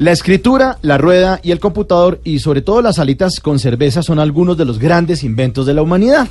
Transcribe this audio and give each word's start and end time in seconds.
La 0.00 0.12
escritura, 0.12 0.78
la 0.80 0.96
rueda 0.96 1.40
y 1.42 1.50
el 1.50 1.60
computador 1.60 2.22
y 2.24 2.38
sobre 2.38 2.62
todo 2.62 2.80
las 2.80 2.98
alitas 2.98 3.38
con 3.38 3.58
cerveza 3.58 4.02
son 4.02 4.18
algunos 4.18 4.56
de 4.56 4.64
los 4.64 4.78
grandes 4.78 5.22
inventos 5.22 5.66
de 5.66 5.74
la 5.74 5.82
humanidad. 5.82 6.26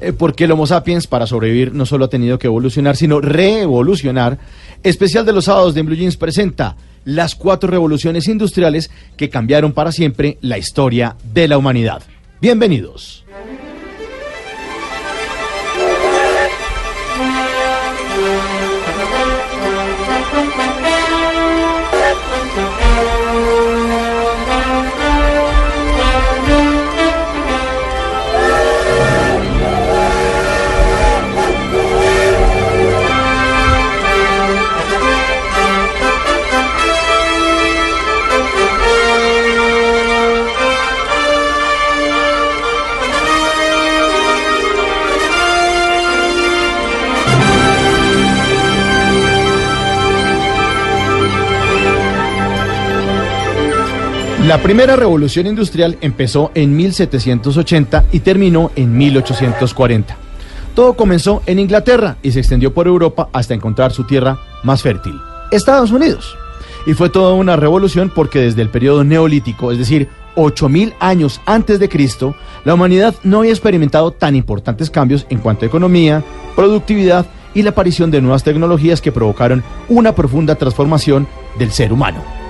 Eh, 0.00 0.12
porque 0.12 0.44
el 0.44 0.52
Homo 0.52 0.68
sapiens 0.68 1.08
para 1.08 1.26
sobrevivir 1.26 1.74
no 1.74 1.84
solo 1.84 2.04
ha 2.04 2.08
tenido 2.08 2.38
que 2.38 2.46
evolucionar, 2.46 2.96
sino 2.96 3.20
reevolucionar. 3.20 4.38
Especial 4.84 5.26
de 5.26 5.32
los 5.32 5.46
sábados 5.46 5.74
de 5.74 5.82
Blue 5.82 5.96
Jeans 5.96 6.16
presenta 6.16 6.76
las 7.04 7.34
cuatro 7.34 7.68
revoluciones 7.68 8.28
industriales 8.28 8.88
que 9.16 9.28
cambiaron 9.28 9.72
para 9.72 9.90
siempre 9.90 10.38
la 10.40 10.56
historia 10.58 11.16
de 11.24 11.48
la 11.48 11.58
humanidad. 11.58 12.04
Bienvenidos. 12.40 13.24
La 54.46 54.60
primera 54.60 54.96
revolución 54.96 55.46
industrial 55.46 55.96
empezó 56.00 56.50
en 56.56 56.74
1780 56.76 58.06
y 58.10 58.20
terminó 58.20 58.72
en 58.74 58.98
1840. 58.98 60.16
Todo 60.74 60.94
comenzó 60.94 61.42
en 61.46 61.60
Inglaterra 61.60 62.16
y 62.24 62.32
se 62.32 62.40
extendió 62.40 62.74
por 62.74 62.88
Europa 62.88 63.28
hasta 63.32 63.54
encontrar 63.54 63.92
su 63.92 64.02
tierra 64.02 64.40
más 64.64 64.82
fértil, 64.82 65.14
Estados 65.52 65.92
Unidos. 65.92 66.36
Y 66.86 66.94
fue 66.94 67.08
toda 67.08 67.34
una 67.34 67.54
revolución 67.54 68.10
porque 68.12 68.40
desde 68.40 68.62
el 68.62 68.68
periodo 68.68 69.04
neolítico, 69.04 69.70
es 69.70 69.78
decir, 69.78 70.08
8000 70.34 70.94
años 70.98 71.40
antes 71.46 71.78
de 71.78 71.88
Cristo, 71.88 72.34
la 72.64 72.74
humanidad 72.74 73.14
no 73.22 73.38
había 73.38 73.52
experimentado 73.52 74.10
tan 74.10 74.34
importantes 74.34 74.90
cambios 74.90 75.24
en 75.30 75.38
cuanto 75.38 75.64
a 75.64 75.68
economía, 75.68 76.24
productividad 76.56 77.26
y 77.54 77.62
la 77.62 77.70
aparición 77.70 78.10
de 78.10 78.20
nuevas 78.20 78.42
tecnologías 78.42 79.00
que 79.00 79.12
provocaron 79.12 79.62
una 79.88 80.16
profunda 80.16 80.56
transformación 80.56 81.28
del 81.60 81.70
ser 81.70 81.92
humano. 81.92 82.41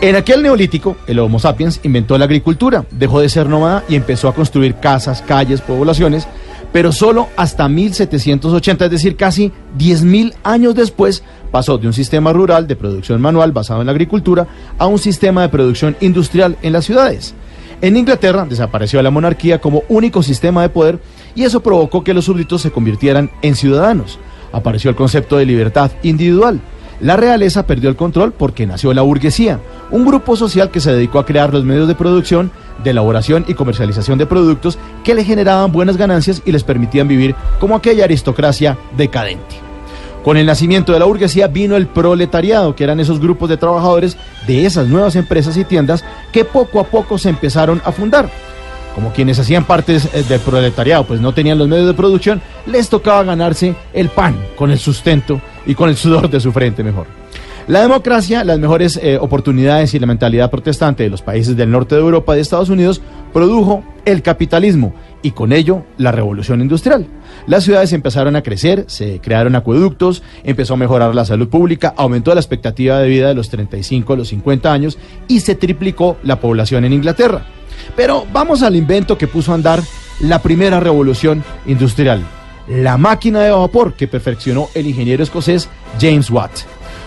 En 0.00 0.16
aquel 0.16 0.42
neolítico, 0.42 0.96
el 1.06 1.18
Homo 1.18 1.38
sapiens 1.38 1.80
inventó 1.82 2.18
la 2.18 2.26
agricultura, 2.26 2.84
dejó 2.90 3.20
de 3.20 3.28
ser 3.28 3.48
nómada 3.48 3.84
y 3.88 3.94
empezó 3.94 4.28
a 4.28 4.34
construir 4.34 4.74
casas, 4.74 5.22
calles, 5.22 5.62
poblaciones, 5.62 6.28
pero 6.72 6.92
solo 6.92 7.28
hasta 7.36 7.68
1780, 7.68 8.84
es 8.84 8.90
decir, 8.90 9.16
casi 9.16 9.52
10.000 9.78 10.34
años 10.42 10.74
después, 10.74 11.22
pasó 11.50 11.78
de 11.78 11.86
un 11.86 11.92
sistema 11.92 12.32
rural 12.32 12.66
de 12.66 12.76
producción 12.76 13.20
manual 13.20 13.52
basado 13.52 13.80
en 13.80 13.86
la 13.86 13.92
agricultura 13.92 14.46
a 14.76 14.86
un 14.86 14.98
sistema 14.98 15.42
de 15.42 15.48
producción 15.48 15.96
industrial 16.00 16.58
en 16.62 16.72
las 16.72 16.84
ciudades. 16.84 17.34
En 17.80 17.96
Inglaterra 17.96 18.46
desapareció 18.48 19.00
la 19.02 19.10
monarquía 19.10 19.60
como 19.60 19.84
único 19.88 20.22
sistema 20.22 20.62
de 20.62 20.68
poder 20.68 20.98
y 21.34 21.44
eso 21.44 21.60
provocó 21.60 22.02
que 22.02 22.14
los 22.14 22.24
súbditos 22.24 22.60
se 22.60 22.70
convirtieran 22.70 23.30
en 23.42 23.54
ciudadanos. 23.54 24.18
Apareció 24.52 24.90
el 24.90 24.96
concepto 24.96 25.36
de 25.36 25.46
libertad 25.46 25.92
individual 26.02 26.60
la 27.04 27.18
realeza 27.18 27.66
perdió 27.66 27.90
el 27.90 27.96
control 27.96 28.32
porque 28.32 28.66
nació 28.66 28.94
la 28.94 29.02
burguesía, 29.02 29.60
un 29.90 30.06
grupo 30.06 30.36
social 30.36 30.70
que 30.70 30.80
se 30.80 30.90
dedicó 30.90 31.18
a 31.18 31.26
crear 31.26 31.52
los 31.52 31.62
medios 31.62 31.86
de 31.86 31.94
producción, 31.94 32.50
de 32.82 32.92
elaboración 32.92 33.44
y 33.46 33.52
comercialización 33.52 34.16
de 34.16 34.24
productos 34.24 34.78
que 35.04 35.14
le 35.14 35.22
generaban 35.22 35.70
buenas 35.70 35.98
ganancias 35.98 36.40
y 36.46 36.52
les 36.52 36.64
permitían 36.64 37.06
vivir 37.06 37.34
como 37.60 37.76
aquella 37.76 38.04
aristocracia 38.04 38.78
decadente. 38.96 39.56
Con 40.24 40.38
el 40.38 40.46
nacimiento 40.46 40.94
de 40.94 40.98
la 40.98 41.04
burguesía 41.04 41.46
vino 41.46 41.76
el 41.76 41.88
proletariado, 41.88 42.74
que 42.74 42.84
eran 42.84 43.00
esos 43.00 43.20
grupos 43.20 43.50
de 43.50 43.58
trabajadores 43.58 44.16
de 44.46 44.64
esas 44.64 44.88
nuevas 44.88 45.14
empresas 45.14 45.58
y 45.58 45.64
tiendas 45.64 46.06
que 46.32 46.46
poco 46.46 46.80
a 46.80 46.84
poco 46.84 47.18
se 47.18 47.28
empezaron 47.28 47.82
a 47.84 47.92
fundar. 47.92 48.30
Como 48.94 49.12
quienes 49.12 49.38
hacían 49.38 49.64
parte 49.64 49.96
eh, 49.96 50.22
del 50.26 50.40
proletariado, 50.40 51.04
pues 51.04 51.20
no 51.20 51.34
tenían 51.34 51.58
los 51.58 51.68
medios 51.68 51.86
de 51.86 51.92
producción, 51.92 52.40
les 52.64 52.88
tocaba 52.88 53.24
ganarse 53.24 53.74
el 53.92 54.08
pan 54.08 54.34
con 54.56 54.70
el 54.70 54.78
sustento 54.78 55.42
y 55.66 55.74
con 55.74 55.88
el 55.88 55.96
sudor 55.96 56.30
de 56.30 56.40
su 56.40 56.52
frente 56.52 56.82
mejor. 56.82 57.06
La 57.66 57.80
democracia, 57.80 58.44
las 58.44 58.58
mejores 58.58 59.00
eh, 59.02 59.16
oportunidades 59.18 59.94
y 59.94 59.98
la 59.98 60.06
mentalidad 60.06 60.50
protestante 60.50 61.02
de 61.02 61.08
los 61.08 61.22
países 61.22 61.56
del 61.56 61.70
norte 61.70 61.94
de 61.94 62.02
Europa 62.02 62.34
y 62.34 62.36
de 62.36 62.42
Estados 62.42 62.68
Unidos 62.68 63.00
produjo 63.32 63.82
el 64.04 64.20
capitalismo 64.20 64.92
y 65.22 65.30
con 65.30 65.50
ello 65.50 65.86
la 65.96 66.12
revolución 66.12 66.60
industrial. 66.60 67.06
Las 67.46 67.64
ciudades 67.64 67.94
empezaron 67.94 68.36
a 68.36 68.42
crecer, 68.42 68.84
se 68.88 69.18
crearon 69.20 69.56
acueductos, 69.56 70.22
empezó 70.42 70.74
a 70.74 70.76
mejorar 70.76 71.14
la 71.14 71.24
salud 71.24 71.48
pública, 71.48 71.94
aumentó 71.96 72.34
la 72.34 72.40
expectativa 72.42 72.98
de 72.98 73.08
vida 73.08 73.28
de 73.28 73.34
los 73.34 73.48
35 73.48 74.12
a 74.12 74.16
los 74.16 74.28
50 74.28 74.70
años 74.70 74.98
y 75.26 75.40
se 75.40 75.54
triplicó 75.54 76.18
la 76.22 76.40
población 76.40 76.84
en 76.84 76.92
Inglaterra. 76.92 77.46
Pero 77.96 78.26
vamos 78.30 78.62
al 78.62 78.76
invento 78.76 79.16
que 79.16 79.26
puso 79.26 79.52
a 79.52 79.54
andar 79.54 79.80
la 80.20 80.42
primera 80.42 80.80
revolución 80.80 81.42
industrial, 81.64 82.22
la 82.68 82.96
máquina 82.96 83.40
de 83.40 83.50
vapor 83.50 83.94
que 83.94 84.08
perfeccionó 84.08 84.68
el 84.74 84.86
ingeniero 84.86 85.22
escocés 85.22 85.68
James 86.00 86.30
Watt. 86.30 86.50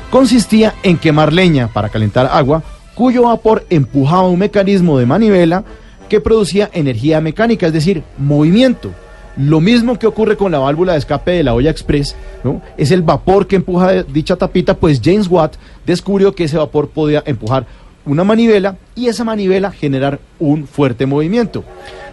Consistía 0.09 0.75
en 0.83 0.97
quemar 0.97 1.33
leña 1.33 1.67
para 1.67 1.89
calentar 1.89 2.29
agua, 2.31 2.63
cuyo 2.95 3.23
vapor 3.23 3.65
empujaba 3.69 4.27
un 4.27 4.39
mecanismo 4.39 4.97
de 4.97 5.05
manivela 5.05 5.63
que 6.09 6.21
producía 6.21 6.69
energía 6.73 7.21
mecánica, 7.21 7.67
es 7.67 7.73
decir, 7.73 8.03
movimiento. 8.17 8.91
Lo 9.35 9.59
mismo 9.59 9.99
que 9.99 10.07
ocurre 10.07 10.35
con 10.35 10.51
la 10.51 10.59
válvula 10.59 10.93
de 10.93 10.99
escape 10.99 11.31
de 11.31 11.43
la 11.43 11.53
olla 11.53 11.69
express, 11.69 12.15
¿no? 12.43 12.61
Es 12.75 12.89
el 12.89 13.03
vapor 13.03 13.45
que 13.45 13.57
empuja 13.57 14.03
dicha 14.03 14.35
tapita, 14.35 14.75
pues 14.75 14.99
James 15.03 15.27
Watt 15.27 15.57
descubrió 15.85 16.33
que 16.33 16.45
ese 16.45 16.57
vapor 16.57 16.89
podía 16.89 17.21
empujar 17.25 17.67
una 18.07 18.23
manivela 18.23 18.77
y 18.95 19.07
esa 19.07 19.23
manivela 19.23 19.71
generar 19.71 20.19
un 20.39 20.67
fuerte 20.67 21.05
movimiento. 21.05 21.63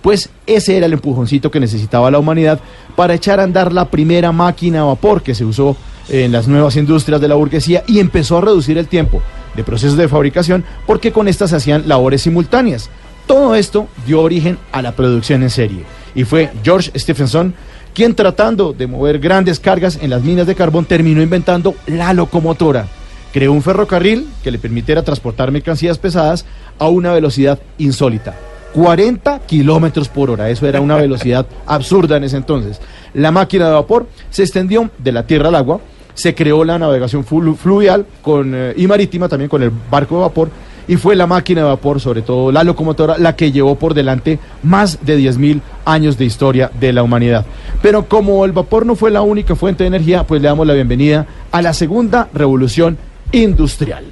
Pues 0.03 0.29
ese 0.47 0.77
era 0.77 0.87
el 0.87 0.93
empujoncito 0.93 1.51
que 1.51 1.61
necesitaba 1.61 2.11
la 2.11 2.19
humanidad 2.19 2.61
para 2.95 3.15
echar 3.15 3.41
a 3.41 3.45
andar 3.45 3.73
la 3.73 3.87
primera 3.87 4.33
máquina 4.33 4.81
a 4.81 4.85
vapor 4.85 5.23
que 5.23 5.35
se 5.35 5.45
usó 5.45 5.77
en 6.09 6.33
las 6.33 6.47
nuevas 6.47 6.77
industrias 6.77 7.21
de 7.21 7.29
la 7.29 7.37
burguesía 7.37 7.83
y 7.87 8.01
empezó 8.01 8.37
a 8.37 8.43
reducir 8.43 8.77
el 8.77 8.89
tiempo 8.89 9.23
de 9.57 9.65
procesos 9.65 9.97
de 9.97 10.09
fabricación 10.09 10.65
porque 10.87 11.13
con 11.13 11.29
estas 11.29 11.51
se 11.51 11.57
hacían 11.57 11.89
labores 11.89 12.23
simultáneas. 12.23 12.91
Todo 13.27 13.55
esto 13.55 13.89
dio 14.07 14.21
origen 14.21 14.59
a 14.73 14.83
la 14.83 14.93
producción 14.93 15.43
en 15.43 15.51
serie 15.51 15.85
y 16.15 16.25
fue 16.25 16.51
George 16.63 16.91
Stephenson 16.99 17.55
quien 17.95 18.15
tratando 18.15 18.73
de 18.73 18.89
mover 18.89 19.21
grandes 19.21 19.61
cargas 19.61 19.99
en 20.03 20.11
las 20.11 20.23
minas 20.23 20.47
de 20.47 20.57
carbón 20.57 20.85
terminó 20.85 21.23
inventando 21.23 21.75
la 21.87 22.13
locomotora. 22.13 22.89
Creó 23.35 23.51
un 23.51 23.63
ferrocarril 23.63 24.29
que 24.45 24.53
le 24.53 24.61
permitiera 24.61 25.03
transportar 25.03 25.51
mercancías 25.51 25.99
pesadas 25.99 26.47
a 26.79 26.87
una 26.87 27.13
velocidad 27.13 27.59
insólita. 27.79 28.33
40 28.75 29.41
kilómetros 29.41 30.09
por 30.09 30.31
hora. 30.31 30.51
Eso 30.51 30.69
era 30.69 30.81
una 30.81 30.95
velocidad 30.95 31.45
absurda 31.67 32.17
en 32.17 32.23
ese 32.23 32.37
entonces. 32.37 32.81
La 33.13 33.33
máquina 33.33 33.67
de 33.67 33.73
vapor 33.73 34.07
se 34.31 34.45
extendió 34.45 34.89
de 34.99 35.11
la 35.11 35.27
tierra 35.27 35.49
al 35.49 35.57
agua, 35.57 35.81
se 36.15 36.33
creó 36.33 36.63
la 36.63 36.79
navegación 36.79 37.25
fluvial 37.25 38.07
con, 38.23 38.53
eh, 38.55 38.73
y 38.77 38.87
marítima 38.87 39.29
también 39.29 39.49
con 39.49 39.65
el 39.65 39.73
barco 39.91 40.15
de 40.15 40.21
vapor 40.21 40.51
y 40.87 40.95
fue 40.95 41.17
la 41.17 41.27
máquina 41.27 41.63
de 41.63 41.67
vapor, 41.67 42.01
sobre 42.01 42.23
todo 42.23 42.53
la 42.53 42.63
locomotora, 42.63 43.19
la 43.19 43.35
que 43.35 43.51
llevó 43.51 43.75
por 43.75 43.95
delante 43.95 44.39
más 44.63 45.05
de 45.05 45.19
10.000 45.19 45.61
años 45.85 46.17
de 46.19 46.25
historia 46.25 46.71
de 46.79 46.93
la 46.93 47.03
humanidad. 47.03 47.45
Pero 47.83 48.07
como 48.07 48.45
el 48.45 48.53
vapor 48.53 48.87
no 48.87 48.95
fue 48.95 49.11
la 49.11 49.23
única 49.23 49.57
fuente 49.57 49.83
de 49.83 49.89
energía, 49.89 50.25
pues 50.25 50.41
le 50.41 50.47
damos 50.47 50.69
la 50.69 50.75
bienvenida 50.75 51.27
a 51.51 51.63
la 51.63 51.73
segunda 51.73 52.29
revolución 52.33 52.97
industrial. 53.33 54.05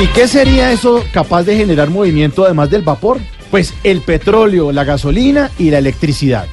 ¿Y 0.00 0.06
qué 0.08 0.28
sería 0.28 0.70
eso 0.70 1.04
capaz 1.12 1.42
de 1.42 1.56
generar 1.56 1.90
movimiento 1.90 2.44
además 2.44 2.70
del 2.70 2.82
vapor? 2.82 3.18
Pues 3.50 3.74
el 3.82 4.00
petróleo, 4.02 4.70
la 4.70 4.84
gasolina 4.84 5.50
y 5.58 5.70
la 5.70 5.78
electricidad. 5.78 6.46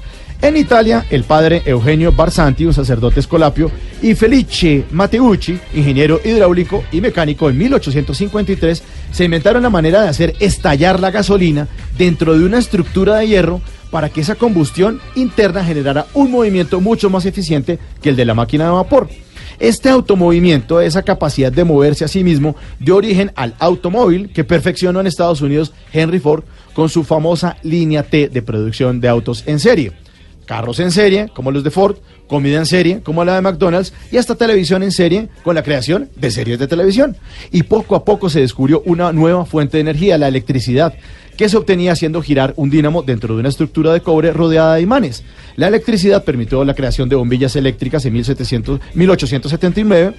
En 0.46 0.58
Italia, 0.58 1.04
el 1.10 1.24
padre 1.24 1.64
Eugenio 1.66 2.12
Barsanti, 2.12 2.68
un 2.68 2.74
sacerdote 2.74 3.20
escolapio, 3.20 3.72
y 4.04 4.14
Felice 4.14 4.86
Matteucci, 4.92 5.60
ingeniero 5.74 6.22
hidráulico 6.24 6.84
y 6.92 7.02
mecánico 7.02 7.50
en 7.50 7.58
1853, 7.58 8.84
se 9.12 9.26
inventaron 9.26 9.64
la 9.64 9.72
manera 9.72 10.04
de 10.04 10.10
hacer 10.10 10.36
estallar 10.40 11.00
la 11.00 11.10
gasolina 11.10 11.68
dentro 11.98 12.38
de 12.38 12.46
una 12.46 12.60
estructura 12.60 13.16
de 13.16 13.28
hierro 13.28 13.60
para 13.90 14.10
que 14.10 14.22
esa 14.22 14.36
combustión 14.36 15.02
interna 15.16 15.66
generara 15.66 16.06
un 16.14 16.30
movimiento 16.30 16.80
mucho 16.80 17.10
más 17.10 17.26
eficiente 17.26 17.80
que 18.00 18.10
el 18.10 18.16
de 18.16 18.26
la 18.26 18.36
máquina 18.36 18.66
de 18.66 18.70
vapor. 18.70 19.10
Este 19.58 19.90
automovimiento, 19.90 20.80
esa 20.80 21.02
capacidad 21.02 21.52
de 21.52 21.64
moverse 21.64 22.06
a 22.06 22.08
sí 22.08 22.24
mismo, 22.24 22.56
dio 22.80 22.98
origen 22.98 23.32
al 23.36 23.56
automóvil 23.58 24.30
que 24.30 24.44
perfeccionó 24.44 25.00
en 25.00 25.08
Estados 25.08 25.42
Unidos 25.42 25.74
Henry 25.92 26.20
Ford 26.20 26.44
con 26.76 26.90
su 26.90 27.04
famosa 27.04 27.58
línea 27.64 28.04
T 28.04 28.30
de 28.30 28.44
producción 28.44 29.02
de 29.02 29.08
autos 29.08 29.44
en 29.48 29.60
serie. 29.60 30.05
Carros 30.46 30.80
en 30.80 30.92
serie, 30.92 31.30
como 31.34 31.52
los 31.52 31.64
de 31.64 31.72
Ford, 31.72 31.98
comida 32.28 32.58
en 32.58 32.66
serie, 32.66 33.02
como 33.02 33.26
la 33.26 33.36
de 33.36 33.42
McDonald's, 33.42 33.94
y 34.12 34.18
hasta 34.18 34.36
televisión 34.36 34.84
en 34.84 34.92
serie, 34.92 35.30
con 35.44 35.56
la 35.56 35.64
creación 35.64 36.10
de 36.16 36.32
series 36.32 36.60
de 36.60 36.68
televisión. 36.68 37.18
Y 37.52 37.64
poco 37.64 37.96
a 37.96 38.06
poco 38.06 38.30
se 38.30 38.42
descubrió 38.42 38.82
una 38.86 39.12
nueva 39.12 39.46
fuente 39.46 39.78
de 39.78 39.82
energía, 39.82 40.18
la 40.18 40.28
electricidad, 40.28 40.94
que 41.38 41.50
se 41.50 41.58
obtenía 41.58 41.92
haciendo 41.92 42.22
girar 42.22 42.54
un 42.56 42.70
dínamo 42.70 43.04
dentro 43.04 43.34
de 43.34 43.42
una 43.42 43.50
estructura 43.50 43.92
de 43.92 44.02
cobre 44.02 44.32
rodeada 44.32 44.76
de 44.76 44.82
imanes. 44.82 45.24
La 45.56 45.68
electricidad 45.68 46.24
permitió 46.24 46.64
la 46.64 46.74
creación 46.74 47.10
de 47.10 47.16
bombillas 47.16 47.56
eléctricas 47.56 48.06
en 48.06 48.14
1700, 48.14 48.80
1879 48.94 50.14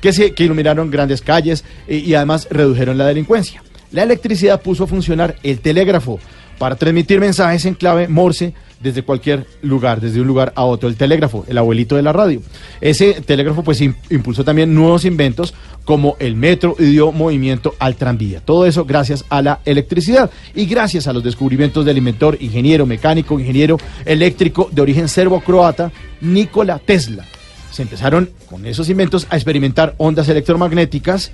que, 0.00 0.12
se, 0.12 0.32
que 0.32 0.44
iluminaron 0.44 0.90
grandes 0.90 1.22
calles 1.22 1.64
y, 1.88 1.96
y 1.96 2.14
además 2.14 2.48
redujeron 2.50 2.98
la 2.98 3.06
delincuencia. 3.06 3.62
La 3.90 4.02
electricidad 4.02 4.60
puso 4.60 4.84
a 4.84 4.86
funcionar 4.86 5.36
el 5.42 5.60
telégrafo 5.60 6.20
para 6.58 6.76
transmitir 6.76 7.20
mensajes 7.20 7.64
en 7.64 7.74
clave 7.74 8.08
Morse 8.08 8.52
desde 8.80 9.02
cualquier 9.02 9.44
lugar, 9.62 10.00
desde 10.00 10.20
un 10.20 10.26
lugar 10.28 10.52
a 10.54 10.64
otro. 10.64 10.88
El 10.88 10.94
telégrafo, 10.96 11.44
el 11.48 11.58
abuelito 11.58 11.96
de 11.96 12.02
la 12.02 12.12
radio. 12.12 12.40
Ese 12.80 13.14
telégrafo 13.22 13.64
pues 13.64 13.80
im- 13.80 13.96
impulsó 14.08 14.44
también 14.44 14.72
nuevos 14.72 15.04
inventos 15.04 15.52
como 15.84 16.16
el 16.20 16.36
metro 16.36 16.76
y 16.78 16.84
dio 16.84 17.10
movimiento 17.10 17.74
al 17.80 17.96
tranvía. 17.96 18.40
Todo 18.40 18.66
eso 18.66 18.84
gracias 18.84 19.24
a 19.30 19.42
la 19.42 19.60
electricidad 19.64 20.30
y 20.54 20.66
gracias 20.66 21.08
a 21.08 21.12
los 21.12 21.24
descubrimientos 21.24 21.84
del 21.84 21.98
inventor, 21.98 22.36
ingeniero 22.40 22.86
mecánico, 22.86 23.40
ingeniero 23.40 23.78
eléctrico 24.04 24.68
de 24.70 24.82
origen 24.82 25.08
serbo-croata, 25.08 25.90
Nikola 26.20 26.78
Tesla. 26.78 27.24
Se 27.72 27.82
empezaron 27.82 28.30
con 28.48 28.64
esos 28.64 28.88
inventos 28.88 29.26
a 29.30 29.36
experimentar 29.36 29.94
ondas 29.98 30.28
electromagnéticas 30.28 31.32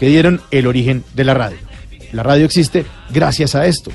que 0.00 0.08
dieron 0.08 0.40
el 0.50 0.66
origen 0.66 1.04
de 1.14 1.24
la 1.24 1.34
radio. 1.34 1.58
La 2.12 2.22
radio 2.22 2.46
existe 2.46 2.86
gracias 3.12 3.54
a 3.54 3.66
esto. 3.66 3.90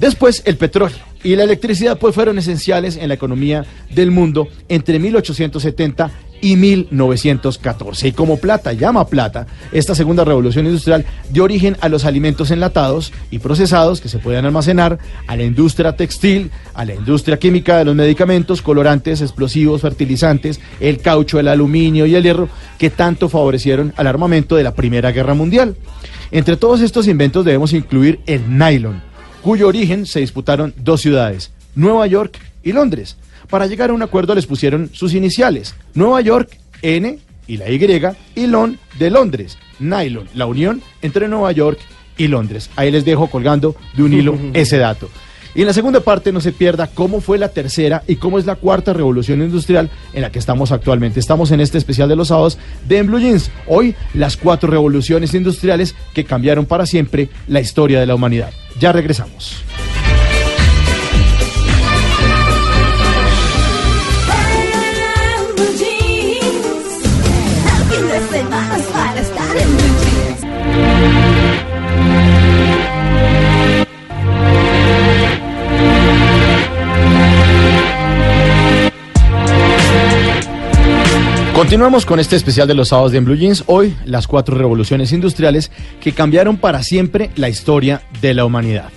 Después, 0.00 0.42
el 0.46 0.56
petróleo 0.56 0.96
y 1.22 1.36
la 1.36 1.44
electricidad 1.44 1.98
pues 1.98 2.14
fueron 2.14 2.38
esenciales 2.38 2.96
en 2.96 3.08
la 3.08 3.14
economía 3.14 3.66
del 3.90 4.10
mundo 4.10 4.48
entre 4.70 4.98
1870 4.98 6.10
y 6.40 6.56
1914. 6.56 8.08
Y 8.08 8.12
como 8.12 8.38
plata 8.38 8.72
llama 8.72 9.06
plata, 9.06 9.46
esta 9.72 9.94
segunda 9.94 10.24
revolución 10.24 10.64
industrial 10.64 11.04
dio 11.28 11.44
origen 11.44 11.76
a 11.82 11.90
los 11.90 12.06
alimentos 12.06 12.50
enlatados 12.50 13.12
y 13.30 13.40
procesados 13.40 14.00
que 14.00 14.08
se 14.08 14.18
pueden 14.18 14.46
almacenar, 14.46 14.98
a 15.26 15.36
la 15.36 15.42
industria 15.42 15.94
textil, 15.94 16.50
a 16.72 16.86
la 16.86 16.94
industria 16.94 17.38
química 17.38 17.76
de 17.76 17.84
los 17.84 17.94
medicamentos, 17.94 18.62
colorantes, 18.62 19.20
explosivos, 19.20 19.82
fertilizantes, 19.82 20.60
el 20.80 21.02
caucho, 21.02 21.38
el 21.38 21.48
aluminio 21.48 22.06
y 22.06 22.14
el 22.14 22.22
hierro, 22.22 22.48
que 22.78 22.88
tanto 22.88 23.28
favorecieron 23.28 23.92
al 23.98 24.06
armamento 24.06 24.56
de 24.56 24.64
la 24.64 24.74
Primera 24.74 25.12
Guerra 25.12 25.34
Mundial. 25.34 25.76
Entre 26.30 26.56
todos 26.56 26.80
estos 26.80 27.06
inventos 27.06 27.44
debemos 27.44 27.74
incluir 27.74 28.20
el 28.24 28.56
nylon, 28.56 29.09
cuyo 29.40 29.68
origen 29.68 30.06
se 30.06 30.20
disputaron 30.20 30.74
dos 30.76 31.00
ciudades, 31.00 31.50
Nueva 31.74 32.06
York 32.06 32.38
y 32.62 32.72
Londres. 32.72 33.16
Para 33.48 33.66
llegar 33.66 33.90
a 33.90 33.92
un 33.92 34.02
acuerdo 34.02 34.34
les 34.34 34.46
pusieron 34.46 34.90
sus 34.92 35.14
iniciales, 35.14 35.74
Nueva 35.94 36.20
York, 36.20 36.56
N 36.82 37.18
y 37.46 37.56
la 37.56 37.70
Y, 37.70 37.80
y 38.36 38.46
Lon 38.46 38.78
de 38.98 39.10
Londres, 39.10 39.58
Nylon, 39.80 40.28
la 40.34 40.46
unión 40.46 40.82
entre 41.02 41.26
Nueva 41.26 41.50
York 41.52 41.80
y 42.16 42.28
Londres. 42.28 42.70
Ahí 42.76 42.90
les 42.90 43.04
dejo 43.04 43.28
colgando 43.28 43.74
de 43.94 44.02
un 44.02 44.12
hilo 44.12 44.38
ese 44.54 44.76
dato. 44.76 45.08
Y 45.54 45.62
en 45.62 45.66
la 45.66 45.72
segunda 45.72 46.00
parte 46.00 46.32
no 46.32 46.40
se 46.40 46.52
pierda 46.52 46.86
cómo 46.86 47.20
fue 47.20 47.38
la 47.38 47.48
tercera 47.48 48.02
y 48.06 48.16
cómo 48.16 48.38
es 48.38 48.46
la 48.46 48.56
cuarta 48.56 48.92
revolución 48.92 49.42
industrial 49.42 49.90
en 50.12 50.22
la 50.22 50.30
que 50.30 50.38
estamos 50.38 50.72
actualmente. 50.72 51.20
Estamos 51.20 51.50
en 51.50 51.60
este 51.60 51.78
especial 51.78 52.08
de 52.08 52.16
los 52.16 52.28
sábados 52.28 52.58
de 52.88 52.98
En 52.98 53.06
Blue 53.06 53.18
Jeans. 53.18 53.50
Hoy 53.66 53.94
las 54.14 54.36
cuatro 54.36 54.70
revoluciones 54.70 55.34
industriales 55.34 55.94
que 56.14 56.24
cambiaron 56.24 56.66
para 56.66 56.86
siempre 56.86 57.28
la 57.48 57.60
historia 57.60 58.00
de 58.00 58.06
la 58.06 58.14
humanidad. 58.14 58.50
Ya 58.78 58.92
regresamos. 58.92 59.64
Continuamos 81.70 82.04
con 82.04 82.18
este 82.18 82.34
especial 82.34 82.66
de 82.66 82.74
los 82.74 82.88
sábados 82.88 83.12
de 83.12 83.18
En 83.18 83.24
Blue 83.24 83.36
Jeans. 83.36 83.62
Hoy 83.68 83.96
las 84.04 84.26
cuatro 84.26 84.58
revoluciones 84.58 85.12
industriales 85.12 85.70
que 86.00 86.10
cambiaron 86.10 86.56
para 86.56 86.82
siempre 86.82 87.30
la 87.36 87.48
historia 87.48 88.02
de 88.20 88.34
la 88.34 88.44
humanidad. 88.44 88.88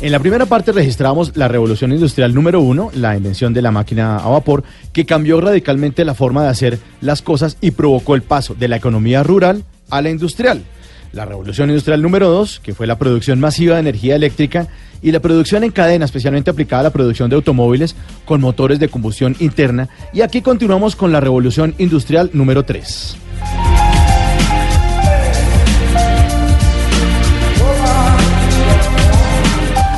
En 0.00 0.12
la 0.12 0.20
primera 0.20 0.46
parte 0.46 0.70
registramos 0.70 1.36
la 1.36 1.48
revolución 1.48 1.90
industrial 1.90 2.32
número 2.32 2.60
uno, 2.60 2.92
la 2.94 3.16
invención 3.16 3.52
de 3.52 3.62
la 3.62 3.72
máquina 3.72 4.18
a 4.18 4.28
vapor, 4.28 4.62
que 4.92 5.04
cambió 5.04 5.40
radicalmente 5.40 6.04
la 6.04 6.14
forma 6.14 6.44
de 6.44 6.50
hacer 6.50 6.78
las 7.00 7.22
cosas 7.22 7.56
y 7.60 7.72
provocó 7.72 8.14
el 8.14 8.22
paso 8.22 8.54
de 8.54 8.68
la 8.68 8.76
economía 8.76 9.24
rural 9.24 9.64
a 9.90 10.00
la 10.00 10.10
industrial. 10.10 10.62
La 11.10 11.24
revolución 11.24 11.70
industrial 11.70 12.02
número 12.02 12.30
dos, 12.30 12.60
que 12.60 12.72
fue 12.72 12.86
la 12.86 12.98
producción 12.98 13.40
masiva 13.40 13.74
de 13.74 13.80
energía 13.80 14.14
eléctrica 14.14 14.68
y 15.02 15.12
la 15.12 15.20
producción 15.20 15.64
en 15.64 15.72
cadena, 15.72 16.04
especialmente 16.04 16.50
aplicada 16.50 16.80
a 16.80 16.84
la 16.84 16.90
producción 16.90 17.28
de 17.28 17.36
automóviles 17.36 17.96
con 18.24 18.40
motores 18.40 18.78
de 18.78 18.88
combustión 18.88 19.36
interna. 19.40 19.88
Y 20.12 20.22
aquí 20.22 20.40
continuamos 20.40 20.96
con 20.96 21.12
la 21.12 21.20
revolución 21.20 21.74
industrial 21.78 22.30
número 22.32 22.64
tres. 22.64 23.16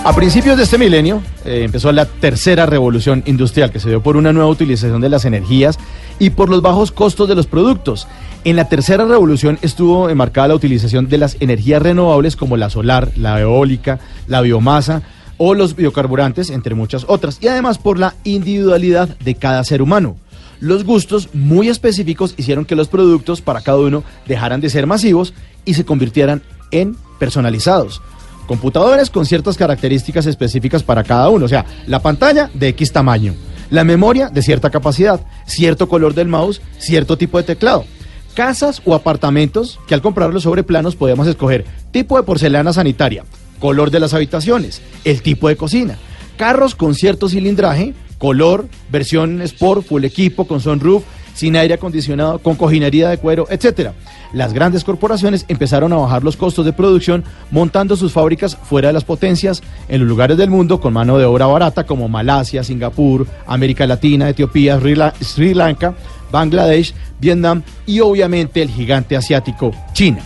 A 0.07 0.15
principios 0.15 0.59
de 0.59 0.65
este 0.65 0.77
milenio 0.77 1.23
eh, 1.47 1.63
empezó 1.65 1.91
la 1.91 2.05
tercera 2.05 2.67
revolución 2.67 3.23
industrial 3.25 3.71
que 3.71 3.81
se 3.81 3.89
dio 3.89 4.03
por 4.03 4.19
una 4.19 4.35
nueva 4.35 4.51
utilización 4.51 5.01
de 5.01 5.09
las 5.09 5.25
energías 5.25 5.79
y 6.19 6.31
por 6.31 6.49
los 6.49 6.63
bajos 6.63 6.93
costos 6.93 7.29
de 7.29 7.35
los 7.35 7.47
productos. 7.47 8.07
En 8.45 8.57
la 8.57 8.69
tercera 8.69 9.05
revolución 9.05 9.59
estuvo 9.63 10.11
enmarcada 10.11 10.49
la 10.49 10.55
utilización 10.55 11.09
de 11.09 11.19
las 11.19 11.37
energías 11.41 11.83
renovables 11.83 12.37
como 12.37 12.57
la 12.57 12.71
solar, 12.71 13.11
la 13.17 13.41
eólica, 13.41 14.01
la 14.27 14.43
biomasa 14.43 15.03
o 15.39 15.55
los 15.55 15.75
biocarburantes, 15.75 16.51
entre 16.51 16.75
muchas 16.75 17.05
otras, 17.09 17.39
y 17.41 17.49
además 17.49 17.79
por 17.79 17.99
la 17.99 18.15
individualidad 18.25 19.09
de 19.19 19.35
cada 19.35 19.65
ser 19.65 19.83
humano. 19.83 20.17
Los 20.61 20.85
gustos 20.85 21.31
muy 21.33 21.69
específicos 21.69 22.35
hicieron 22.37 22.65
que 22.65 22.77
los 22.77 22.89
productos 22.89 23.41
para 23.41 23.61
cada 23.61 23.79
uno 23.79 24.05
dejaran 24.27 24.61
de 24.61 24.71
ser 24.71 24.87
masivos 24.87 25.35
y 25.65 25.75
se 25.75 25.85
convirtieran 25.85 26.43
en 26.71 26.97
personalizados. 27.19 28.01
Computadores 28.47 29.11
con 29.11 29.27
ciertas 29.27 29.57
características 29.57 30.27
específicas 30.27 30.83
para 30.83 31.03
cada 31.03 31.29
uno, 31.31 31.47
o 31.47 31.49
sea, 31.49 31.65
la 31.87 32.01
pantalla 32.01 32.51
de 32.53 32.69
X 32.69 32.93
tamaño, 32.93 33.35
la 33.75 33.83
memoria 33.83 34.29
de 34.29 34.41
cierta 34.41 34.71
capacidad, 34.71 35.21
cierto 35.47 35.89
color 35.89 36.15
del 36.15 36.29
mouse, 36.29 36.63
cierto 36.79 37.19
tipo 37.19 37.39
de 37.39 37.45
teclado. 37.45 37.85
Casas 38.33 38.81
o 38.85 38.95
apartamentos 38.95 39.81
que 39.89 39.95
al 39.95 40.01
comprarlos 40.01 40.45
sobre 40.45 40.63
planos 40.63 40.95
podemos 40.95 41.27
escoger 41.27 41.65
tipo 41.91 42.17
de 42.17 42.23
porcelana 42.23 42.73
sanitaria, 42.73 43.25
color 43.59 43.91
de 43.91 43.99
las 43.99 44.15
habitaciones, 44.15 44.81
el 45.05 45.23
tipo 45.23 45.49
de 45.49 45.57
cocina. 45.57 45.99
Carros 46.37 46.77
con 46.77 46.95
cierto 46.95 47.29
cilindraje, 47.29 47.95
color, 48.19 48.69
versión 48.91 49.43
Sport, 49.43 49.85
full 49.85 50.05
equipo, 50.05 50.47
con 50.47 50.61
sunroof, 50.61 51.03
sin 51.35 51.57
aire 51.57 51.75
acondicionado, 51.75 52.39
con 52.39 52.55
cojinería 52.55 53.11
de 53.11 53.19
cuero, 53.19 53.47
etcétera. 53.51 53.93
Las 54.33 54.53
grandes 54.53 54.85
corporaciones 54.85 55.45
empezaron 55.49 55.93
a 55.93 55.97
bajar 55.97 56.25
los 56.25 56.37
costos 56.37 56.65
de 56.65 56.73
producción 56.73 57.25
montando 57.51 57.97
sus 57.97 58.13
fábricas 58.13 58.57
fuera 58.57 58.89
de 58.89 58.95
las 58.95 59.05
potencias 59.05 59.63
en 59.89 60.01
los 60.01 60.09
lugares 60.09 60.37
del 60.37 60.51
mundo 60.51 60.81
con 60.81 60.93
mano 60.93 61.19
de 61.19 61.25
obra 61.25 61.47
barata 61.47 61.85
como 61.85 62.09
Malasia, 62.09 62.65
Singapur, 62.65 63.27
América 63.47 63.87
Latina, 63.87 64.29
Etiopía, 64.29 64.81
Sri 65.21 65.55
Lanka, 65.55 65.95
Bangladesh, 66.31 66.95
Vietnam 67.21 67.63
y 67.87 68.01
obviamente 68.01 68.63
el 68.63 68.71
gigante 68.71 69.17
asiático 69.17 69.73
China. 69.93 70.21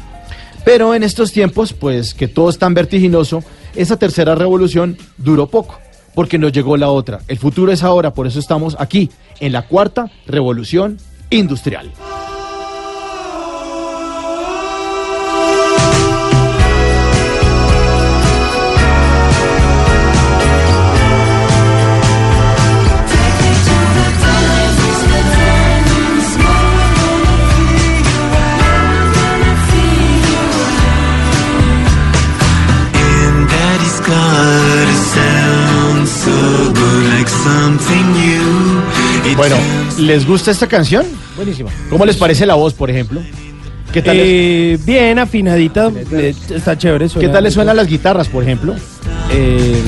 Pero 0.64 0.94
en 0.94 1.02
estos 1.02 1.32
tiempos, 1.32 1.72
pues 1.72 2.14
que 2.14 2.28
todo 2.28 2.50
es 2.50 2.58
tan 2.58 2.74
vertiginoso, 2.74 3.42
esa 3.74 3.98
tercera 3.98 4.34
revolución 4.34 4.98
duró 5.16 5.46
poco, 5.46 5.78
porque 6.18 6.36
nos 6.36 6.50
llegó 6.50 6.76
la 6.76 6.90
otra. 6.90 7.20
El 7.28 7.38
futuro 7.38 7.70
es 7.70 7.84
ahora, 7.84 8.12
por 8.12 8.26
eso 8.26 8.40
estamos 8.40 8.76
aquí, 8.80 9.08
en 9.38 9.52
la 9.52 9.68
cuarta 9.68 10.10
revolución 10.26 10.98
industrial. 11.30 11.92
Bueno, 39.38 39.56
¿les 39.98 40.26
gusta 40.26 40.50
esta 40.50 40.66
canción? 40.66 41.06
Buenísima. 41.36 41.70
¿Cómo 41.88 42.04
les 42.04 42.16
parece 42.16 42.44
la 42.44 42.54
voz, 42.56 42.74
por 42.74 42.90
ejemplo? 42.90 43.22
¿Qué 43.92 44.02
tal, 44.02 44.16
les, 44.16 44.26
Eh, 44.26 44.78
bien, 44.84 45.18
afinadita. 45.18 45.90
eh, 46.12 46.34
está 46.50 46.76
chévere. 46.76 47.06
¿qué 47.08 47.28
tal 47.28 47.44
les 47.44 47.54
suenan 47.54 47.76
las 47.76 47.86
guitarras, 47.86 48.26
por 48.28 48.42
ejemplo? 48.42 48.74
Eh, 49.30 49.80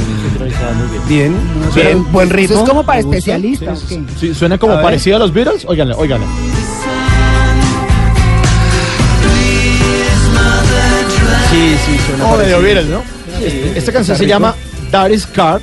bien, 1.09 1.35
bien, 1.75 2.13
buen 2.13 2.31
ritmo. 2.31 2.55
Eso 2.55 2.63
es 2.65 2.69
como 2.69 2.85
para 2.85 3.01
especialistas. 3.01 3.85
Sí, 4.21 4.33
¿Suena 4.35 4.57
como 4.57 4.75
A 4.75 4.77
ver. 4.77 4.85
parecido 4.85 5.17
a 5.17 5.19
los 5.19 5.33
Beatles? 5.35 5.65
Óiganla, 5.67 5.97
óiganla. 5.97 6.27
Sí, 11.51 11.77
sí, 11.87 11.99
suena 12.07 12.27
Oh, 12.33 12.37
medio. 12.39 12.61
Beatles, 12.63 12.87
¿no? 12.87 13.03
Esta 13.75 13.93
canción 13.93 14.17
se 14.17 14.23
rico. 14.25 14.35
llama 14.35 14.55
That 14.93 15.11
is 15.11 15.27
Car, 15.27 15.61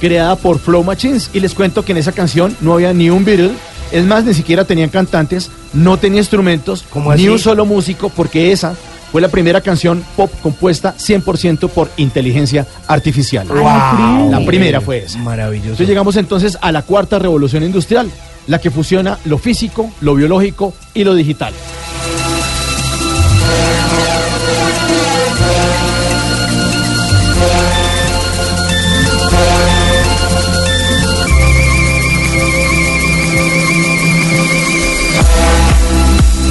creada 0.00 0.36
por 0.36 0.58
Flow 0.58 0.82
Machines. 0.82 1.30
Y 1.32 1.40
les 1.40 1.54
cuento 1.54 1.84
que 1.84 1.92
en 1.92 1.98
esa 1.98 2.12
canción 2.12 2.56
no 2.60 2.74
había 2.74 2.92
ni 2.92 3.10
un 3.10 3.24
Beatle. 3.24 3.52
Es 3.92 4.04
más, 4.04 4.24
ni 4.24 4.34
siquiera 4.34 4.64
tenían 4.64 4.88
cantantes, 4.88 5.50
no 5.72 5.96
tenía 5.96 6.20
instrumentos, 6.20 6.84
¿Cómo 6.90 7.10
ni 7.14 7.22
así? 7.22 7.28
un 7.28 7.38
solo 7.38 7.66
músico, 7.66 8.08
porque 8.08 8.52
esa 8.52 8.74
fue 9.10 9.20
la 9.20 9.28
primera 9.28 9.60
canción 9.60 10.04
pop 10.16 10.30
compuesta 10.42 10.94
100% 10.96 11.68
por 11.68 11.90
inteligencia 11.96 12.66
artificial. 12.86 13.48
Wow. 13.48 14.30
La 14.30 14.44
primera 14.46 14.80
fue 14.80 14.98
esa. 14.98 15.18
Maravilloso. 15.18 15.70
Entonces 15.70 15.88
llegamos 15.88 16.16
entonces 16.16 16.56
a 16.60 16.70
la 16.70 16.82
cuarta 16.82 17.18
revolución 17.18 17.64
industrial, 17.64 18.08
la 18.46 18.60
que 18.60 18.70
fusiona 18.70 19.18
lo 19.24 19.38
físico, 19.38 19.90
lo 20.00 20.14
biológico 20.14 20.72
y 20.94 21.02
lo 21.02 21.14
digital. 21.14 21.52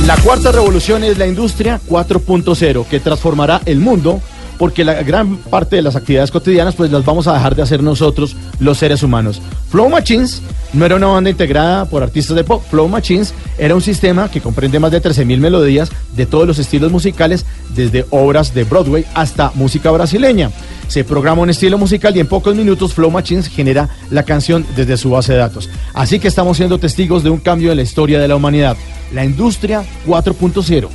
La 0.09 0.17
cuarta 0.17 0.51
revolución 0.51 1.03
es 1.03 1.19
la 1.19 1.27
industria 1.27 1.79
4.0, 1.87 2.87
que 2.87 2.99
transformará 2.99 3.61
el 3.67 3.77
mundo 3.79 4.19
porque 4.57 4.83
la 4.83 5.03
gran 5.03 5.37
parte 5.37 5.75
de 5.75 5.83
las 5.83 5.95
actividades 5.95 6.31
cotidianas 6.31 6.73
pues 6.73 6.91
las 6.91 7.05
vamos 7.05 7.27
a 7.27 7.33
dejar 7.33 7.55
de 7.55 7.61
hacer 7.61 7.83
nosotros 7.83 8.35
los 8.59 8.79
seres 8.79 9.03
humanos. 9.03 9.39
Flow 9.69 9.87
Machines 9.87 10.41
no 10.73 10.83
era 10.83 10.95
una 10.95 11.05
banda 11.05 11.29
integrada 11.29 11.85
por 11.85 12.01
artistas 12.01 12.35
de 12.35 12.43
pop, 12.43 12.63
Flow 12.71 12.87
Machines 12.87 13.35
era 13.59 13.75
un 13.75 13.81
sistema 13.81 14.31
que 14.31 14.41
comprende 14.41 14.79
más 14.79 14.89
de 14.89 14.99
13.000 14.99 15.37
melodías 15.37 15.91
de 16.15 16.25
todos 16.25 16.47
los 16.47 16.57
estilos 16.57 16.91
musicales, 16.91 17.45
desde 17.75 18.07
obras 18.09 18.55
de 18.55 18.63
Broadway 18.63 19.05
hasta 19.13 19.51
música 19.53 19.91
brasileña. 19.91 20.49
Se 20.87 21.03
programa 21.03 21.43
un 21.43 21.51
estilo 21.51 21.77
musical 21.77 22.17
y 22.17 22.19
en 22.19 22.25
pocos 22.25 22.55
minutos 22.55 22.95
Flow 22.95 23.11
Machines 23.11 23.47
genera 23.47 23.89
la 24.09 24.23
canción 24.23 24.65
desde 24.75 24.97
su 24.97 25.11
base 25.11 25.33
de 25.33 25.37
datos. 25.37 25.69
Así 25.93 26.19
que 26.19 26.27
estamos 26.27 26.57
siendo 26.57 26.79
testigos 26.79 27.23
de 27.23 27.29
un 27.29 27.37
cambio 27.37 27.69
en 27.69 27.77
la 27.77 27.83
historia 27.83 28.19
de 28.19 28.27
la 28.27 28.35
humanidad, 28.35 28.75
la 29.13 29.25
industria 29.25 29.83
4.0. 30.05 30.89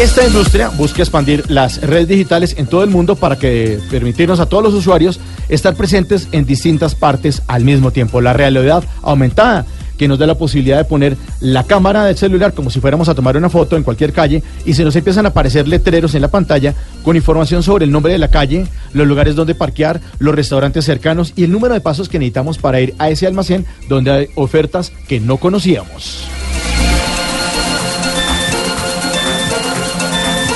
Esta 0.00 0.26
industria 0.26 0.68
busca 0.68 1.02
expandir 1.02 1.50
las 1.50 1.80
redes 1.80 2.08
digitales 2.08 2.54
en 2.58 2.66
todo 2.66 2.84
el 2.84 2.90
mundo 2.90 3.16
para 3.16 3.38
que 3.38 3.80
permitirnos 3.90 4.40
a 4.40 4.46
todos 4.46 4.62
los 4.62 4.74
usuarios 4.74 5.18
estar 5.48 5.74
presentes 5.74 6.28
en 6.32 6.44
distintas 6.44 6.94
partes 6.94 7.42
al 7.46 7.64
mismo 7.64 7.90
tiempo. 7.90 8.20
La 8.20 8.34
realidad 8.34 8.84
aumentada 9.02 9.64
que 9.96 10.08
nos 10.08 10.18
da 10.18 10.26
la 10.26 10.36
posibilidad 10.36 10.78
de 10.78 10.84
poner 10.84 11.16
la 11.40 11.64
cámara 11.64 12.04
del 12.04 12.16
celular 12.16 12.52
como 12.52 12.70
si 12.70 12.80
fuéramos 12.80 13.08
a 13.08 13.14
tomar 13.14 13.36
una 13.36 13.48
foto 13.48 13.76
en 13.76 13.82
cualquier 13.82 14.12
calle 14.12 14.42
y 14.64 14.74
se 14.74 14.84
nos 14.84 14.96
empiezan 14.96 15.26
a 15.26 15.30
aparecer 15.30 15.68
letreros 15.68 16.14
en 16.14 16.22
la 16.22 16.28
pantalla 16.28 16.74
con 17.02 17.16
información 17.16 17.62
sobre 17.62 17.84
el 17.84 17.92
nombre 17.92 18.12
de 18.12 18.18
la 18.18 18.28
calle, 18.28 18.66
los 18.92 19.06
lugares 19.06 19.34
donde 19.34 19.54
parquear, 19.54 20.00
los 20.18 20.34
restaurantes 20.34 20.84
cercanos 20.84 21.32
y 21.36 21.44
el 21.44 21.52
número 21.52 21.74
de 21.74 21.80
pasos 21.80 22.08
que 22.08 22.18
necesitamos 22.18 22.58
para 22.58 22.80
ir 22.80 22.94
a 22.98 23.10
ese 23.10 23.26
almacén 23.26 23.66
donde 23.88 24.10
hay 24.10 24.28
ofertas 24.34 24.92
que 25.08 25.20
no 25.20 25.36
conocíamos. 25.38 26.26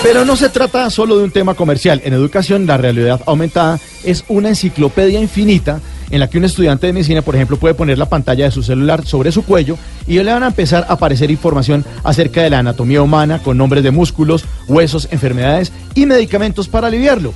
Pero 0.03 0.25
no 0.25 0.35
se 0.35 0.49
trata 0.49 0.89
solo 0.89 1.19
de 1.19 1.25
un 1.25 1.31
tema 1.31 1.55
comercial. 1.55 2.01
En 2.05 2.15
educación, 2.15 2.67
la 2.67 2.79
realidad 2.79 3.21
aumentada 3.27 3.79
es 4.03 4.25
una 4.29 4.49
enciclopedia 4.49 5.21
infinita 5.21 5.81
en 6.11 6.21
la 6.21 6.29
que 6.29 6.39
un 6.39 6.45
estudiante 6.45 6.87
de 6.87 6.93
medicina, 6.93 7.23
por 7.23 7.37
ejemplo, 7.37 7.57
puede 7.57 7.75
poner 7.75 7.99
la 7.99 8.09
pantalla 8.09 8.45
de 8.45 8.51
su 8.51 8.63
celular 8.63 9.07
sobre 9.07 9.33
su 9.33 9.45
cuello 9.45 9.79
y 10.07 10.15
le 10.15 10.33
van 10.33 10.43
a 10.43 10.49
empezar 10.49 10.87
a 10.89 10.95
aparecer 10.95 11.31
información 11.31 11.85
acerca 12.05 12.43
de 12.43 12.51
la 12.51 12.59
anatomía 12.59 13.03
humana 13.03 13.39
con 13.39 13.57
nombres 13.57 13.85
de 13.85 13.91
músculos, 13.91 14.45
huesos, 14.69 15.09
enfermedades 15.11 15.73
y 15.95 16.07
medicamentos 16.07 16.69
para 16.69 16.89
aliviarlo. 16.89 17.33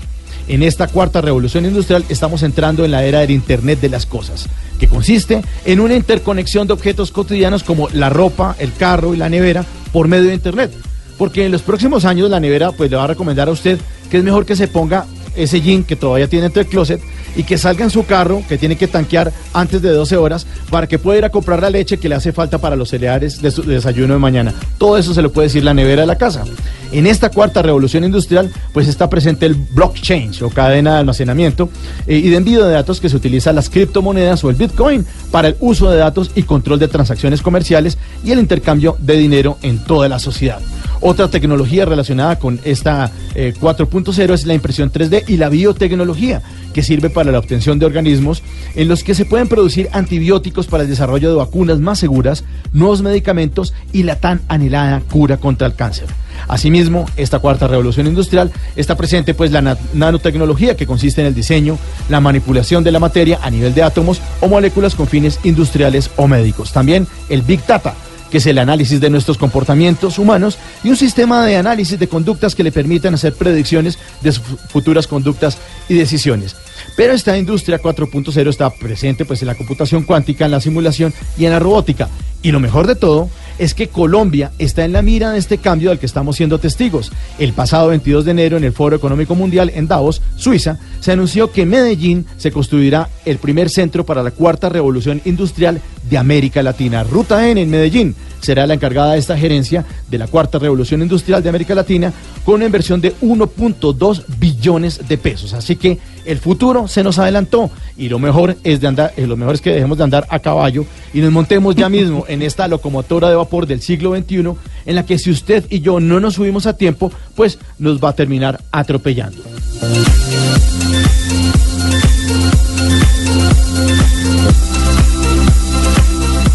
En 0.47 0.62
esta 0.62 0.88
cuarta 0.88 1.23
revolución 1.23 1.64
industrial 1.64 2.04
estamos 2.09 2.43
entrando 2.43 2.85
en 2.85 2.90
la 2.90 3.04
era 3.04 3.21
del 3.21 3.31
Internet 3.31 3.81
de 3.81 3.88
las 3.88 4.04
Cosas, 4.04 4.47
que 4.78 4.88
consiste 4.88 5.43
en 5.64 5.81
una 5.81 5.95
interconexión 5.95 6.66
de 6.66 6.75
objetos 6.75 7.12
cotidianos 7.12 7.62
como 7.62 7.88
la 7.90 8.11
ropa, 8.11 8.54
el 8.59 8.73
carro 8.75 9.14
y 9.14 9.16
la 9.16 9.31
nevera 9.31 9.64
por 9.93 10.07
medio 10.07 10.28
de 10.28 10.35
Internet. 10.35 10.71
Porque 11.16 11.47
en 11.47 11.52
los 11.52 11.62
próximos 11.62 12.04
años 12.04 12.28
la 12.28 12.40
nevera 12.40 12.73
pues 12.73 12.90
le 12.90 12.97
va 12.97 13.04
a 13.04 13.09
recomendar 13.09 13.49
a 13.49 13.52
usted 13.52 13.78
que 14.11 14.19
es 14.19 14.25
mejor 14.25 14.45
que 14.45 14.57
se 14.57 14.69
ponga 14.69 15.07
ese 15.35 15.61
jean 15.61 15.83
que 15.83 15.97
todavía 15.97 16.28
tiene 16.28 16.47
entre 16.47 16.62
el 16.62 16.69
closet 16.69 17.00
y 17.37 17.45
que 17.45 17.59
salga 17.59 17.85
en 17.85 17.91
su 17.91 18.07
carro 18.07 18.43
que 18.49 18.59
tiene 18.59 18.76
que 18.76 18.88
tanquear 18.88 19.33
antes 19.53 19.83
de 19.83 19.91
12 19.91 20.17
horas 20.17 20.47
para 20.71 20.87
que 20.87 20.99
pueda 20.99 21.19
ir 21.19 21.25
a 21.25 21.31
comprar 21.31 21.61
la 21.61 21.71
leche 21.71 21.99
que 21.99 22.09
le 22.09 22.14
hace 22.14 22.33
falta 22.33 22.59
para 22.59 22.76
los 22.76 22.88
cereales 22.88 23.41
de 23.43 23.50
su 23.50 23.62
de 23.62 23.75
desayuno 23.75 24.14
de 24.14 24.21
mañana. 24.21 24.55
Todo 24.79 24.99
eso 24.99 25.14
se 25.14 25.23
lo 25.23 25.33
puede 25.33 25.49
decir 25.49 25.64
la 25.64 25.75
nevera 25.75 26.03
de 26.03 26.07
la 26.07 26.19
casa. 26.19 26.45
En 26.93 27.07
esta 27.07 27.31
cuarta 27.31 27.62
revolución 27.62 28.05
industrial 28.05 28.53
pues 28.73 28.87
está 28.87 29.11
presente 29.11 29.47
el 29.47 29.55
blockchain 29.55 30.33
o 30.43 30.50
cadena 30.50 30.95
de 30.95 30.99
almacenamiento 31.00 31.69
eh, 32.07 32.17
y 32.17 32.29
de 32.31 32.37
envío 32.37 32.64
de 32.64 32.73
datos 32.73 33.00
que 33.00 33.09
se 33.09 33.17
utiliza 33.17 33.53
las 33.53 33.69
criptomonedas 33.69 34.45
o 34.45 34.50
el 34.50 34.57
bitcoin 34.57 35.05
para 35.31 35.49
el 35.49 35.57
uso 35.61 35.91
de 35.91 35.99
datos 35.99 36.31
y 36.35 36.45
control 36.45 36.79
de 36.79 36.88
transacciones 36.88 37.43
comerciales 37.43 37.99
y 38.25 38.31
el 38.31 38.38
intercambio 38.38 38.97
de 39.00 39.17
dinero 39.17 39.59
en 39.62 39.83
toda 39.85 40.09
la 40.09 40.19
sociedad. 40.19 40.61
Otra 41.00 41.29
tecnología 41.29 41.85
relacionada 41.85 42.38
con 42.38 42.61
esta 42.64 43.11
eh, 43.35 43.53
4.0 43.61 44.33
es 44.33 44.47
la 44.47 44.55
impresión 44.55 44.91
3D 44.91 45.25
y 45.29 45.37
la 45.37 45.49
biotecnología, 45.49 46.43
que 46.75 46.83
sirve 46.83 47.09
para 47.09 47.33
la 47.33 47.38
obtención 47.38 47.78
de 47.78 47.87
organismos 47.87 48.43
en 48.75 48.88
los 48.88 49.02
que 49.02 49.14
se 49.14 49.25
pueden 49.25 49.49
producir 49.49 49.88
antibióticos 49.93 50.66
para 50.66 50.83
el 50.83 50.90
desarrollo 50.90 51.31
de 51.31 51.37
vacunas 51.37 51.78
más 51.78 51.99
seguras, 52.00 52.45
nuevos 52.75 53.00
medicamentos 53.00 53.73
y 53.93 54.02
la 54.02 54.16
tan 54.16 54.43
anhelada 54.49 55.00
cura 55.00 55.38
contra 55.38 55.66
el 55.66 55.75
cáncer. 55.75 56.09
Asimismo, 56.49 57.07
esta 57.16 57.38
cuarta 57.38 57.69
revolución 57.69 58.07
industrial 58.07 58.50
está 58.76 58.97
presente 58.97 59.33
pues 59.33 59.50
la 59.52 59.62
na- 59.62 59.78
nanotecnología 59.95 60.76
que 60.76 60.87
consiste 60.87 61.21
en 61.23 61.28
el 61.28 61.35
diseño, 61.35 61.78
la 62.11 62.21
manipulación 62.21 62.85
de 62.85 62.93
la 62.93 62.99
materia 63.00 63.38
a 63.40 63.50
nivel 63.50 63.73
de 63.73 63.83
átomos 63.85 64.21
o 64.40 64.49
moléculas 64.49 64.95
con 64.95 65.07
fines 65.07 65.38
industriales 65.45 66.11
o 66.16 66.26
médicos. 66.28 66.73
También 66.73 67.07
el 67.31 67.43
Big 67.43 67.64
Data, 67.66 67.95
que 68.35 68.38
es 68.38 68.47
el 68.47 68.59
análisis 68.59 69.00
de 69.00 69.11
nuestros 69.11 69.38
comportamientos 69.38 70.19
humanos 70.19 70.59
y 70.83 70.88
un 70.88 70.97
sistema 70.97 71.47
de 71.47 71.57
análisis 71.57 72.00
de 72.00 72.09
conductas 72.09 72.57
que 72.57 72.64
le 72.64 72.73
permitan 72.73 73.14
hacer 73.14 73.33
predicciones 73.35 73.97
de 74.23 74.33
sus 74.33 74.43
futuras 74.71 75.07
conductas 75.07 75.57
y 75.88 75.95
decisiones. 75.95 76.57
Pero 76.97 77.12
esta 77.12 77.38
industria 77.38 77.81
4.0 77.81 78.49
está 78.49 78.71
presente 78.71 79.25
pues 79.25 79.41
en 79.43 79.47
la 79.47 79.55
computación 79.55 80.03
cuántica, 80.03 80.47
en 80.47 80.50
la 80.50 80.61
simulación 80.61 81.14
y 81.38 81.45
en 81.45 81.53
la 81.53 81.61
robótica. 81.61 82.09
Y 82.43 82.50
lo 82.50 82.59
mejor 82.59 82.88
de 82.88 82.97
todo 82.97 83.31
es 83.59 83.73
que 83.73 83.87
Colombia 83.87 84.50
está 84.59 84.85
en 84.85 84.93
la 84.93 85.03
mira 85.03 85.31
de 85.31 85.38
este 85.38 85.59
cambio 85.59 85.91
del 85.91 85.99
que 86.00 86.07
estamos 86.07 86.37
siendo 86.37 86.59
testigos. 86.59 87.12
El 87.38 87.53
pasado 87.53 87.88
22 87.88 88.25
de 88.25 88.33
enero 88.33 88.57
en 88.57 88.64
el 88.64 88.73
Foro 88.73 88.97
Económico 88.97 89.35
Mundial 89.35 89.71
en 89.75 89.87
Davos, 89.87 90.23
Suiza, 90.37 90.79
se 91.00 91.12
anunció 91.12 91.53
que 91.53 91.67
Medellín 91.67 92.26
se 92.37 92.50
construirá 92.50 93.09
el 93.25 93.38
primer 93.38 93.71
centro 93.71 94.05
para 94.05 94.23
la 94.23 94.33
cuarta 94.33 94.69
revolución 94.69 95.23
industrial 95.25 95.81
de 96.09 96.19
América 96.19 96.63
Latina. 96.63 97.05
Ruta 97.05 97.49
N 97.49 97.61
en 97.61 97.71
Medellín 97.71 98.15
será 98.41 98.67
la 98.67 98.75
encargada 98.75 99.13
de 99.13 99.19
esta 99.19 99.39
gerencia 99.39 99.85
de 100.11 100.19
la 100.19 100.27
cuarta 100.27 100.59
revolución 100.59 101.01
industrial 101.03 101.43
de 101.43 101.49
América 101.49 101.75
Latina 101.75 102.13
con 102.45 102.57
una 102.57 102.67
inversión 102.67 103.01
de 103.01 103.17
1.2 103.17 104.25
billones 104.39 105.09
de 105.09 105.19
pesos. 105.19 105.55
Así 105.55 105.77
que 105.77 105.99
el 106.27 106.39
futuro 106.39 106.87
se 106.87 107.03
nos 107.03 107.19
adelantó 107.19 107.71
y 107.97 108.09
lo 108.09 108.19
mejor 108.19 108.57
es 108.63 108.81
de 108.81 108.87
andar, 108.87 109.15
eh, 109.17 109.27
que 109.63 109.73
dejemos 109.73 109.97
de 109.97 110.05
andar 110.05 110.27
a 110.29 110.39
caballo 110.39 110.85
y 111.15 111.21
nos 111.21 111.33
montemos 111.33 111.75
ya 111.75 111.89
mismo 111.89 112.25
en 112.29 112.43
esta 112.43 112.69
locomotora 112.69 113.31
de 113.31 113.37
vapor 113.37 113.67
del 113.67 113.81
siglo 113.81 114.15
XXI 114.15 114.53
en 114.87 114.95
la 114.95 115.07
que 115.07 115.19
si 115.19 115.31
usted 115.31 115.65
y 115.71 115.81
yo 115.81 116.01
no 116.01 116.21
nos 116.21 116.35
subimos 116.35 116.67
a 116.67 116.77
tiempo, 116.77 117.11
pues 117.35 117.59
nos 117.79 118.03
va 118.03 118.11
a 118.11 118.15
terminar 118.15 118.61
atropellando. 118.71 119.43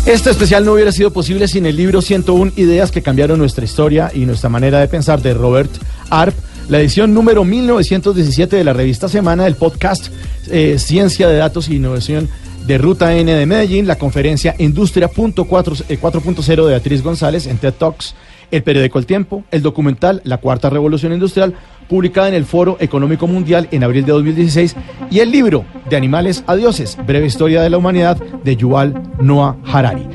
Este 0.10 0.32
especial 0.32 0.66
no 0.66 0.74
hubiera 0.74 0.92
sido 0.92 1.14
posible 1.14 1.48
sin 1.48 1.68
el 1.68 1.76
libro 1.76 2.02
101 2.02 2.54
Ideas 2.56 2.90
que 2.90 3.04
cambiaron 3.04 3.38
nuestra 3.38 3.64
historia 3.64 4.10
y 4.12 4.26
nuestra 4.26 4.50
manera 4.50 4.80
de 4.80 4.88
pensar 4.88 5.22
de 5.22 5.36
Robert 5.36 5.70
Arp, 6.10 6.34
la 6.68 6.80
edición 6.80 7.14
número 7.14 7.46
1917 7.46 8.56
de 8.56 8.64
la 8.64 8.74
revista 8.74 9.08
Semana 9.08 9.44
del 9.44 9.54
podcast 9.54 10.08
eh, 10.50 10.80
Ciencia 10.80 11.28
de 11.28 11.38
Datos 11.38 11.70
e 11.70 11.76
Innovación 11.76 12.28
de 12.66 12.80
Ruta 12.80 13.16
N 13.16 13.32
de 13.32 13.46
Medellín, 13.46 13.86
la 13.86 14.00
conferencia 14.00 14.56
Industria.4.0 14.58 16.56
de 16.56 16.70
Beatriz 16.70 17.04
González 17.04 17.46
en 17.46 17.60
TED 17.60 17.74
Talks 17.74 18.16
el 18.52 18.64
periódico 18.64 19.00
El 19.00 19.06
Tiempo, 19.06 19.44
el 19.52 19.62
documental 19.62 20.22
La 20.24 20.38
Cuarta 20.38 20.70
Revolución 20.70 21.14
Industrial, 21.14 21.54
publicada 21.88 22.28
en 22.28 22.34
el 22.36 22.46
Foro 22.46 22.78
Económico 22.80 23.26
Mundial 23.28 23.68
en 23.72 23.84
abril 23.84 24.06
de 24.06 24.12
2016, 24.12 24.76
y 25.10 25.20
el 25.20 25.32
libro 25.32 25.66
De 25.90 25.96
Animales 25.98 26.44
a 26.48 26.56
Dioses, 26.56 26.98
Breve 27.08 27.26
Historia 27.26 27.62
de 27.62 27.70
la 27.70 27.78
Humanidad, 27.78 28.18
de 28.44 28.56
Yuval 28.56 29.02
Noah 29.20 29.56
Harari. 29.66 30.08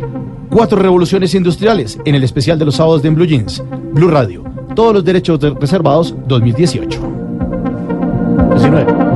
Cuatro 0.50 0.78
revoluciones 0.80 1.34
industriales 1.34 1.98
en 2.04 2.14
el 2.14 2.22
especial 2.22 2.58
de 2.58 2.64
los 2.66 2.76
sábados 2.76 3.02
de 3.02 3.10
Blue 3.10 3.26
Jeans. 3.26 3.62
Blue 3.92 4.08
Radio. 4.08 4.44
Todos 4.76 4.94
los 4.94 5.04
derechos 5.04 5.40
de- 5.40 5.50
reservados 5.50 6.14
2018. 6.28 7.00
19. 8.50 9.13